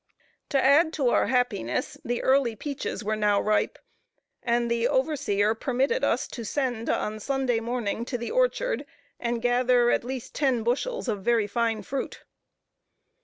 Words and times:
To 0.49 0.59
add 0.59 0.93
to 0.93 1.09
our 1.09 1.27
happiness, 1.27 1.95
the 2.03 2.23
early 2.23 2.55
peaches 2.55 3.03
were 3.03 3.15
now 3.15 3.39
ripe, 3.39 3.77
and 4.41 4.71
the 4.71 4.87
overseer 4.87 5.53
permitted 5.53 6.03
us 6.03 6.27
to 6.29 6.43
send, 6.43 6.89
on 6.89 7.19
Sunday 7.19 7.59
morning, 7.59 8.03
to 8.05 8.17
the 8.17 8.31
orchard, 8.31 8.87
and 9.19 9.43
gather 9.43 9.91
at 9.91 10.03
least 10.03 10.33
ten 10.33 10.63
bushels 10.63 11.07
of 11.07 11.21
very 11.21 11.45
fine 11.45 11.83
fruit. 11.83 12.23